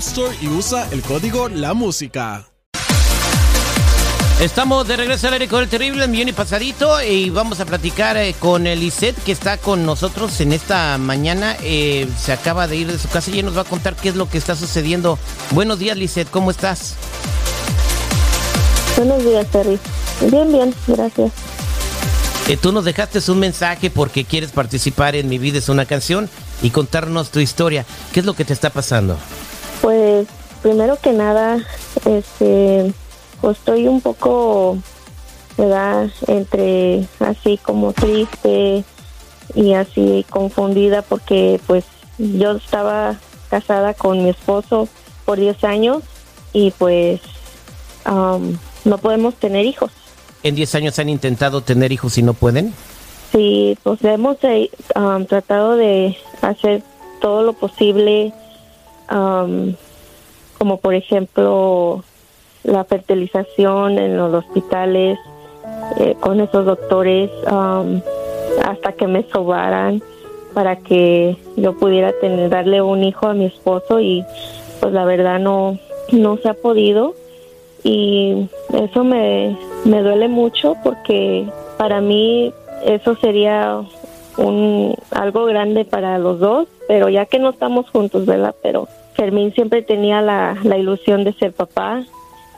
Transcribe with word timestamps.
Store 0.00 0.34
y 0.40 0.48
usa 0.48 0.88
el 0.92 1.02
código 1.02 1.50
La 1.50 1.74
Música. 1.74 2.46
Estamos 4.40 4.88
de 4.88 4.96
regreso 4.96 5.28
al 5.28 5.34
aire 5.34 5.46
con 5.46 5.62
el 5.62 5.68
terrible 5.68 6.08
millón 6.08 6.28
y 6.28 6.32
pasadito 6.32 7.02
y 7.02 7.28
vamos 7.28 7.60
a 7.60 7.66
platicar 7.66 8.16
eh, 8.16 8.34
con 8.38 8.64
Lisette 8.64 9.22
que 9.22 9.32
está 9.32 9.58
con 9.58 9.84
nosotros 9.84 10.40
en 10.40 10.52
esta 10.52 10.96
mañana. 10.96 11.54
Eh, 11.62 12.08
se 12.18 12.32
acaba 12.32 12.66
de 12.66 12.76
ir 12.76 12.86
de 12.90 12.98
su 12.98 13.08
casa 13.08 13.30
y 13.30 13.34
ella 13.34 13.42
nos 13.42 13.58
va 13.58 13.60
a 13.60 13.64
contar 13.64 13.94
qué 13.94 14.08
es 14.08 14.16
lo 14.16 14.26
que 14.26 14.38
está 14.38 14.56
sucediendo. 14.56 15.18
Buenos 15.50 15.78
días, 15.78 15.98
Lisette, 15.98 16.30
¿cómo 16.30 16.50
estás? 16.50 16.94
Buenos 18.96 19.22
días, 19.22 19.46
Terry. 19.48 19.78
Bien, 20.30 20.50
bien, 20.50 20.74
gracias. 20.86 21.30
Eh, 22.48 22.56
tú 22.56 22.72
nos 22.72 22.86
dejaste 22.86 23.20
un 23.30 23.38
mensaje 23.38 23.90
porque 23.90 24.24
quieres 24.24 24.50
participar 24.50 25.14
en 25.14 25.28
Mi 25.28 25.36
Vida 25.36 25.58
es 25.58 25.68
una 25.68 25.84
canción 25.84 26.30
y 26.62 26.70
contarnos 26.70 27.30
tu 27.30 27.40
historia. 27.40 27.84
¿Qué 28.14 28.20
es 28.20 28.26
lo 28.26 28.32
que 28.32 28.46
te 28.46 28.54
está 28.54 28.70
pasando? 28.70 29.18
Pues 29.80 30.28
primero 30.62 30.98
que 31.00 31.12
nada, 31.12 31.58
este, 32.04 32.92
pues, 33.40 33.58
estoy 33.58 33.88
un 33.88 34.00
poco, 34.00 34.78
¿verdad? 35.56 36.10
Entre 36.26 37.06
así 37.20 37.58
como 37.58 37.92
triste 37.92 38.84
y 39.54 39.72
así 39.74 40.24
confundida 40.30 41.02
porque 41.02 41.60
pues 41.66 41.84
yo 42.18 42.52
estaba 42.52 43.18
casada 43.48 43.94
con 43.94 44.22
mi 44.22 44.30
esposo 44.30 44.88
por 45.24 45.38
10 45.38 45.64
años 45.64 46.02
y 46.52 46.70
pues 46.72 47.20
um, 48.06 48.56
no 48.84 48.98
podemos 48.98 49.34
tener 49.34 49.66
hijos. 49.66 49.90
¿En 50.42 50.54
10 50.54 50.74
años 50.76 50.98
han 50.98 51.08
intentado 51.08 51.62
tener 51.62 51.92
hijos 51.92 52.16
y 52.18 52.22
no 52.22 52.34
pueden? 52.34 52.72
Sí, 53.32 53.76
pues 53.82 54.02
hemos 54.04 54.36
eh, 54.42 54.70
um, 54.96 55.24
tratado 55.26 55.76
de 55.76 56.16
hacer 56.42 56.82
todo 57.20 57.42
lo 57.42 57.52
posible 57.52 58.32
um, 59.10 59.74
como 60.58 60.78
por 60.78 60.94
ejemplo 60.94 62.04
la 62.64 62.84
fertilización 62.84 63.98
en 63.98 64.16
los 64.16 64.32
hospitales 64.34 65.18
eh, 65.98 66.16
con 66.20 66.40
esos 66.40 66.66
doctores 66.66 67.30
um, 67.50 68.00
hasta 68.64 68.92
que 68.92 69.06
me 69.06 69.24
sobaran 69.30 70.02
para 70.52 70.76
que 70.76 71.36
yo 71.56 71.76
pudiera 71.78 72.12
tener 72.20 72.50
darle 72.50 72.82
un 72.82 73.02
hijo 73.04 73.28
a 73.28 73.34
mi 73.34 73.46
esposo 73.46 74.00
y 74.00 74.24
pues 74.80 74.92
la 74.92 75.04
verdad 75.04 75.38
no 75.38 75.78
no 76.12 76.36
se 76.38 76.48
ha 76.48 76.54
podido. 76.54 77.14
Y 77.82 78.48
eso 78.74 79.04
me, 79.04 79.56
me 79.84 80.02
duele 80.02 80.28
mucho 80.28 80.76
porque 80.82 81.46
para 81.78 82.00
mí 82.00 82.52
eso 82.84 83.16
sería 83.16 83.80
un 84.40 84.96
algo 85.10 85.44
grande 85.44 85.84
para 85.84 86.18
los 86.18 86.40
dos 86.40 86.66
pero 86.88 87.08
ya 87.08 87.26
que 87.26 87.38
no 87.38 87.50
estamos 87.50 87.88
juntos 87.90 88.26
verdad 88.26 88.54
pero 88.62 88.88
Fermín 89.20 89.52
siempre 89.52 89.82
tenía 89.82 90.22
la, 90.22 90.56
la 90.62 90.78
ilusión 90.78 91.24
de 91.24 91.34
ser 91.34 91.52
papá, 91.52 92.02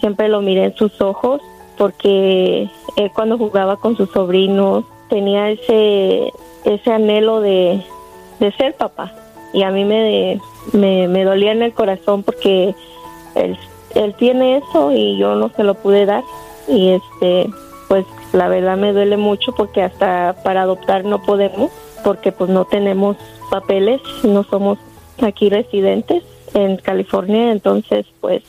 siempre 0.00 0.28
lo 0.28 0.40
miré 0.40 0.64
en 0.64 0.74
sus 0.74 1.00
ojos 1.02 1.42
porque 1.76 2.66
él 2.96 3.10
cuando 3.14 3.36
jugaba 3.36 3.76
con 3.76 3.94
sus 3.94 4.10
sobrinos 4.10 4.84
tenía 5.10 5.50
ese, 5.50 6.32
ese 6.64 6.90
anhelo 6.90 7.40
de, 7.40 7.82
de 8.40 8.52
ser 8.52 8.74
papá. 8.74 9.12
Y 9.52 9.64
a 9.64 9.70
mí 9.70 9.84
me, 9.84 10.40
me, 10.72 11.24
dolía 11.24 11.52
en 11.52 11.62
el 11.62 11.74
corazón 11.74 12.22
porque 12.22 12.74
él, 13.34 13.58
él 13.94 14.14
tiene 14.14 14.56
eso 14.56 14.92
y 14.92 15.18
yo 15.18 15.34
no 15.34 15.50
se 15.50 15.62
lo 15.62 15.74
pude 15.74 16.06
dar. 16.06 16.24
Y 16.68 16.88
este 16.88 17.50
pues 17.88 18.06
la 18.32 18.48
verdad 18.48 18.76
me 18.76 18.92
duele 18.92 19.16
mucho 19.16 19.52
porque 19.52 19.82
hasta 19.82 20.36
para 20.42 20.62
adoptar 20.62 21.04
no 21.04 21.22
podemos 21.22 21.70
porque 22.04 22.32
pues 22.32 22.50
no 22.50 22.64
tenemos 22.64 23.16
papeles 23.50 24.00
no 24.22 24.44
somos 24.44 24.78
aquí 25.22 25.48
residentes 25.48 26.22
en 26.54 26.76
California, 26.78 27.52
entonces 27.52 28.06
pues 28.20 28.42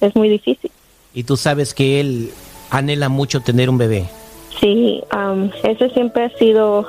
es 0.00 0.14
muy 0.16 0.28
difícil. 0.28 0.70
¿Y 1.14 1.24
tú 1.24 1.36
sabes 1.36 1.74
que 1.74 2.00
él 2.00 2.30
anhela 2.70 3.08
mucho 3.08 3.40
tener 3.40 3.70
un 3.70 3.78
bebé? 3.78 4.08
Sí, 4.60 5.02
um, 5.14 5.50
eso 5.62 5.88
siempre 5.90 6.24
ha 6.24 6.38
sido, 6.38 6.86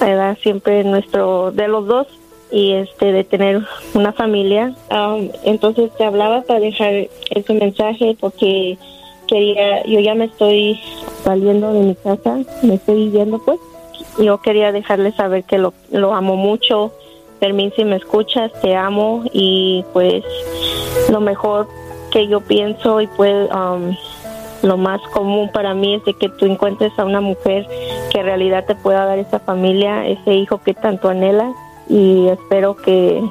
¿verdad? 0.00 0.36
siempre 0.42 0.84
nuestro, 0.84 1.52
de 1.52 1.68
los 1.68 1.86
dos, 1.86 2.06
y 2.50 2.72
este 2.72 3.12
de 3.12 3.24
tener 3.24 3.62
una 3.94 4.12
familia. 4.12 4.74
Um, 4.90 5.30
entonces 5.44 5.90
te 5.96 6.04
hablaba 6.04 6.42
para 6.42 6.60
dejar 6.60 7.08
ese 7.30 7.54
mensaje 7.54 8.16
porque 8.18 8.78
quería, 9.26 9.84
yo 9.86 10.00
ya 10.00 10.14
me 10.14 10.26
estoy 10.26 10.80
saliendo 11.24 11.72
de 11.72 11.80
mi 11.80 11.94
casa, 11.94 12.38
me 12.62 12.74
estoy 12.74 13.06
viviendo 13.06 13.38
pues. 13.38 13.58
Yo 14.18 14.38
quería 14.40 14.70
dejarle 14.70 15.12
saber 15.12 15.44
que 15.44 15.58
lo, 15.58 15.72
lo 15.90 16.14
amo 16.14 16.36
mucho, 16.36 16.92
Fermín, 17.40 17.72
si 17.74 17.84
me 17.84 17.96
escuchas, 17.96 18.52
te 18.62 18.76
amo 18.76 19.24
y 19.32 19.84
pues 19.92 20.22
lo 21.10 21.20
mejor 21.20 21.66
que 22.12 22.28
yo 22.28 22.40
pienso 22.40 23.00
y 23.00 23.06
pues 23.08 23.50
um, 23.50 23.96
lo 24.62 24.76
más 24.76 25.00
común 25.12 25.50
para 25.52 25.74
mí 25.74 25.96
es 25.96 26.04
de 26.04 26.14
que 26.14 26.28
tú 26.28 26.46
encuentres 26.46 26.92
a 26.96 27.04
una 27.04 27.20
mujer 27.20 27.66
que 28.10 28.20
en 28.20 28.26
realidad 28.26 28.64
te 28.66 28.74
pueda 28.74 29.04
dar 29.04 29.18
esa 29.18 29.40
familia, 29.40 30.06
ese 30.06 30.34
hijo 30.34 30.62
que 30.62 30.74
tanto 30.74 31.08
anhela 31.08 31.52
y 31.88 32.28
espero 32.28 32.76
que 32.76 33.22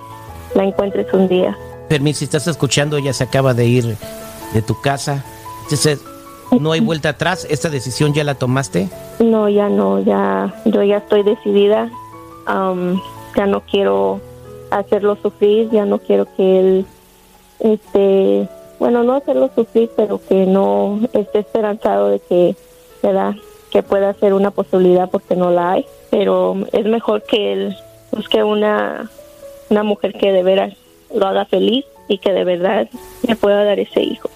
la 0.53 0.66
encuentres 0.66 1.12
un 1.14 1.28
día. 1.28 1.58
Fermín, 1.90 2.14
si 2.14 2.26
estás 2.26 2.48
escuchando, 2.48 2.98
ella 2.98 3.14
se 3.14 3.24
acaba 3.24 3.53
de 3.53 3.66
ir 3.66 3.98
de 4.53 4.62
tu 4.62 4.80
casa. 4.82 5.24
Entonces, 5.64 6.00
¿no 6.59 6.72
hay 6.72 6.80
vuelta 6.80 7.09
atrás? 7.09 7.47
¿Esta 7.50 7.69
decisión 7.69 8.14
ya 8.14 8.24
la 8.24 8.36
tomaste? 8.36 8.90
No, 9.19 9.50
ya 9.50 9.70
no, 9.70 10.00
ya 10.00 10.53
yo 10.66 10.84
ya 10.84 10.97
estoy 10.97 11.23
decidida. 11.23 11.90
Um, 12.47 13.00
ya 13.35 13.46
no 13.46 13.61
quiero 13.61 14.22
hacerlo 14.70 15.17
sufrir, 15.22 15.70
ya 15.72 15.85
no 15.85 16.00
quiero 16.00 16.26
que 16.35 16.59
él, 16.59 16.85
este, 17.59 18.47
bueno, 18.79 19.03
no 19.03 19.16
hacerlo 19.16 19.50
sufrir, 19.55 19.90
pero 19.96 20.20
que 20.28 20.46
no 20.46 21.00
esté 21.14 21.40
esperanzado 21.40 22.09
de 22.09 22.20
que, 22.20 22.55
¿verdad? 23.02 23.35
Que 23.72 23.84
pueda 23.84 24.14
ser 24.16 24.34
una 24.34 24.52
posibilidad 24.52 25.09
porque 25.09 25.35
no 25.35 25.52
la 25.52 25.73
hay, 25.73 25.85
pero 26.09 26.58
es 26.72 26.85
mejor 26.85 27.23
que 27.23 27.53
él 27.53 27.78
busque 28.11 28.44
una, 28.44 29.09
una 29.70 29.84
mujer 29.84 30.14
que 30.14 30.32
de 30.32 30.44
veras 30.44 30.73
lo 31.14 31.28
haga 31.28 31.46
feliz 31.46 31.85
y 32.08 32.17
que 32.17 32.34
de 32.34 32.44
verdad 32.44 32.88
le 33.28 33.35
pueda 33.35 33.64
dar 33.64 33.79
ese 33.79 34.02
hijo. 34.02 34.29